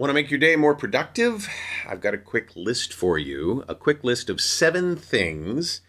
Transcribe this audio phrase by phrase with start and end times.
[0.00, 1.46] Want to make your day more productive?
[1.86, 3.66] I've got a quick list for you.
[3.68, 5.82] A quick list of seven things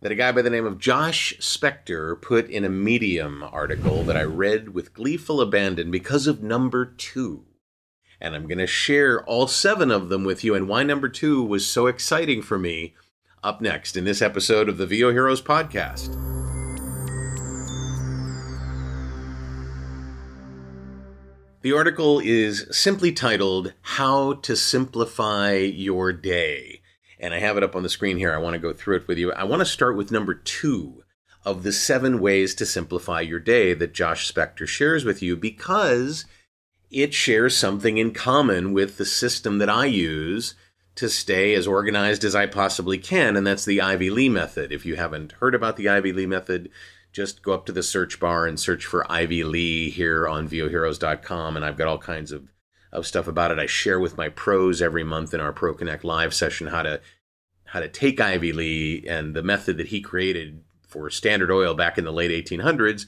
[0.00, 4.16] that a guy by the name of Josh Spector put in a Medium article that
[4.16, 7.44] I read with gleeful abandon because of number two.
[8.18, 11.42] And I'm going to share all seven of them with you and why number two
[11.42, 12.94] was so exciting for me
[13.44, 16.29] up next in this episode of the VO Heroes podcast.
[21.62, 26.80] The article is simply titled How to Simplify Your Day.
[27.18, 28.32] And I have it up on the screen here.
[28.32, 29.30] I want to go through it with you.
[29.34, 31.02] I want to start with number two
[31.44, 36.24] of the seven ways to simplify your day that Josh Spector shares with you because
[36.90, 40.54] it shares something in common with the system that I use
[40.94, 44.72] to stay as organized as I possibly can, and that's the Ivy Lee method.
[44.72, 46.70] If you haven't heard about the Ivy Lee method,
[47.12, 51.56] just go up to the search bar and search for Ivy Lee here on voheroes.com.
[51.56, 52.48] And I've got all kinds of,
[52.92, 53.58] of stuff about it.
[53.58, 57.00] I share with my pros every month in our Pro Connect live session how to
[57.64, 61.98] how to take Ivy Lee and the method that he created for Standard Oil back
[61.98, 63.06] in the late 1800s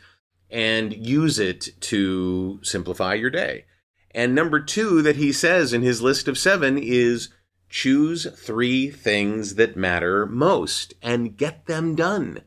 [0.50, 3.64] and use it to simplify your day.
[4.14, 7.30] And number two that he says in his list of seven is
[7.68, 12.42] choose three things that matter most and get them done.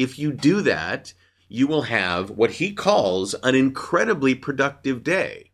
[0.00, 1.12] If you do that,
[1.46, 5.50] you will have what he calls an incredibly productive day.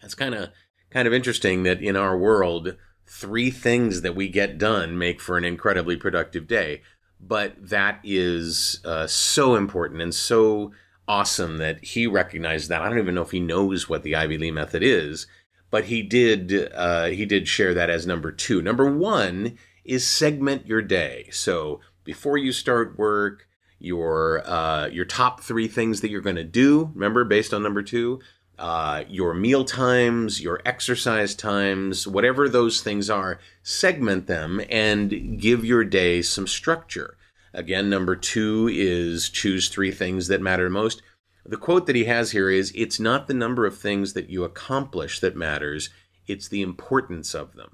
[0.00, 0.50] That's kind of
[0.90, 5.36] kind of interesting that in our world, three things that we get done make for
[5.36, 6.82] an incredibly productive day.
[7.18, 10.70] But that is uh, so important and so
[11.08, 12.80] awesome that he recognized that.
[12.80, 15.26] I don't even know if he knows what the Ivy Lee method is,
[15.68, 16.70] but he did.
[16.72, 18.62] Uh, he did share that as number two.
[18.62, 21.28] Number one is segment your day.
[21.32, 26.44] So before you start work, your uh, your top three things that you're going to
[26.44, 26.90] do.
[26.94, 28.20] Remember, based on number two,
[28.58, 35.64] uh, your meal times, your exercise times, whatever those things are, segment them and give
[35.64, 37.16] your day some structure.
[37.52, 41.02] Again, number two is choose three things that matter most.
[41.44, 44.44] The quote that he has here is It's not the number of things that you
[44.44, 45.90] accomplish that matters,
[46.26, 47.70] it's the importance of them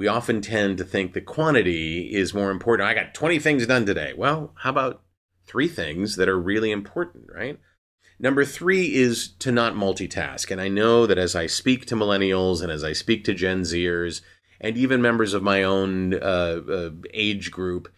[0.00, 2.88] we often tend to think the quantity is more important.
[2.88, 4.14] I got 20 things done today.
[4.16, 5.02] Well, how about
[5.44, 7.60] three things that are really important, right?
[8.18, 10.50] Number three is to not multitask.
[10.50, 13.60] And I know that as I speak to millennials and as I speak to Gen
[13.60, 14.22] Zers
[14.58, 17.92] and even members of my own uh, uh, age group,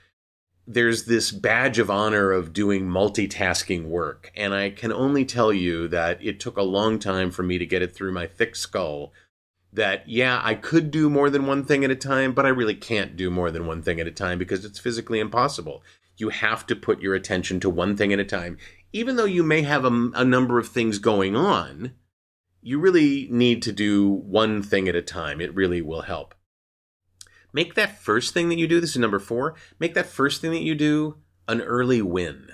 [0.66, 4.32] there's this badge of honor of doing multitasking work.
[4.34, 7.66] And I can only tell you that it took a long time for me to
[7.66, 9.12] get it through my thick skull
[9.72, 12.74] that yeah i could do more than one thing at a time but i really
[12.74, 15.82] can't do more than one thing at a time because it's physically impossible.
[16.18, 18.58] You have to put your attention to one thing at a time.
[18.92, 21.94] Even though you may have a, a number of things going on
[22.62, 25.40] you really need to do one thing at a time.
[25.40, 26.34] It really will help.
[27.52, 30.52] Make that first thing that you do this is number four make that first thing
[30.52, 32.52] that you do an early win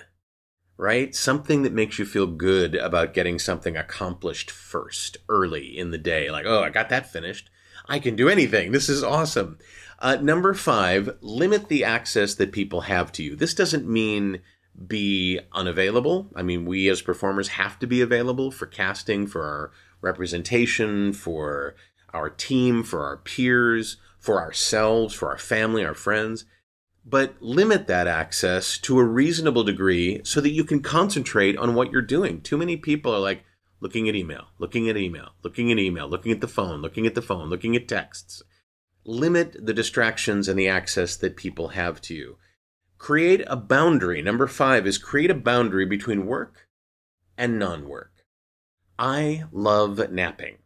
[0.79, 1.13] right?
[1.13, 6.31] Something that makes you feel good about getting something accomplished first, early in the day.
[6.31, 7.49] Like, oh, I got that finished.
[7.87, 8.71] I can do anything.
[8.71, 9.59] This is awesome.
[9.99, 13.35] Uh, number five, limit the access that people have to you.
[13.35, 14.39] This doesn't mean
[14.87, 16.29] be unavailable.
[16.33, 21.75] I mean, we as performers have to be available for casting, for our representation, for
[22.13, 26.45] our team, for our peers, for ourselves, for our family, our friends
[27.09, 31.91] but limit that access to a reasonable degree so that you can concentrate on what
[31.91, 32.41] you're doing.
[32.41, 33.43] Too many people are like
[33.79, 37.15] looking at email, looking at email, looking at email, looking at the phone, looking at
[37.15, 38.43] the phone, looking at texts.
[39.05, 42.37] Limit the distractions and the access that people have to you.
[42.97, 44.21] Create a boundary.
[44.21, 46.67] Number five is create a boundary between work
[47.37, 48.25] and non work.
[48.99, 50.57] I love napping.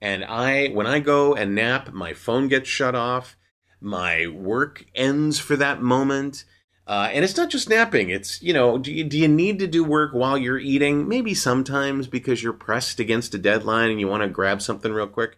[0.00, 3.36] And I, when I go and nap, my phone gets shut off
[3.80, 6.44] my work ends for that moment.
[6.86, 8.10] Uh, and it's not just napping.
[8.10, 11.08] It's, you know, do you, do you need to do work while you're eating?
[11.08, 15.06] Maybe sometimes because you're pressed against a deadline and you want to grab something real
[15.06, 15.36] quick.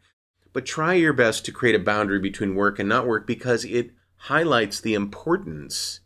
[0.52, 3.90] But try your best to create a boundary between work and not work because it
[4.16, 6.00] highlights the importance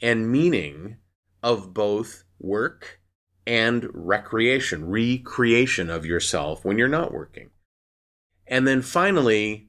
[0.00, 0.96] and meaning
[1.42, 3.00] of both work
[3.46, 7.50] and recreation, recreation of yourself when you're not working.
[8.46, 9.68] And then finally,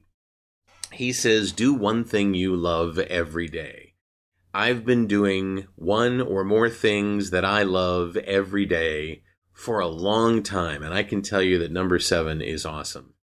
[1.00, 3.94] he says, Do one thing you love every day.
[4.52, 10.42] I've been doing one or more things that I love every day for a long
[10.42, 13.14] time, and I can tell you that number seven is awesome.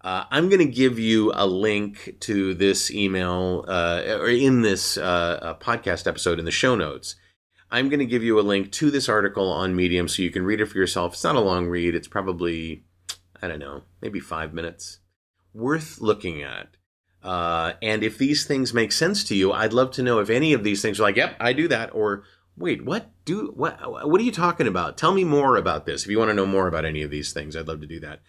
[0.00, 4.96] Uh, I'm going to give you a link to this email uh, or in this
[4.96, 7.16] uh, uh, podcast episode in the show notes.
[7.70, 10.46] I'm going to give you a link to this article on Medium so you can
[10.46, 11.12] read it for yourself.
[11.12, 11.94] It's not a long read.
[11.94, 12.84] It's probably
[13.42, 15.00] I don't know, maybe five minutes.
[15.52, 16.78] Worth looking at.
[17.22, 20.52] Uh, and if these things make sense to you, I'd love to know if any
[20.52, 22.24] of these things are like, yep, I do that, or
[22.56, 23.78] wait, what do what
[24.08, 24.98] what are you talking about?
[24.98, 26.04] Tell me more about this.
[26.04, 28.00] If you want to know more about any of these things, I'd love to do
[28.00, 28.20] that.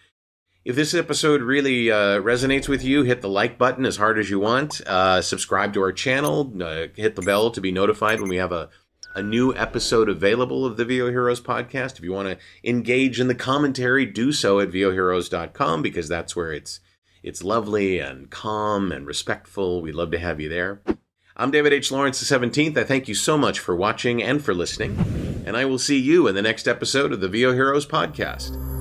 [0.64, 4.30] If this episode really uh, resonates with you, hit the like button as hard as
[4.30, 4.80] you want.
[4.86, 6.54] Uh, subscribe to our channel.
[6.62, 8.70] Uh, hit the bell to be notified when we have a,
[9.14, 11.98] a new episode available of the VO Heroes podcast.
[11.98, 12.38] If you want to
[12.68, 16.80] engage in the commentary, do so at voheroes.com because that's where it's
[17.24, 19.80] it's lovely and calm and respectful.
[19.80, 20.82] We'd love to have you there.
[21.36, 21.90] I'm David H.
[21.90, 22.76] Lawrence the 17th.
[22.76, 26.28] I thank you so much for watching and for listening, and I will see you
[26.28, 28.73] in the next episode of the VO Heroes podcast.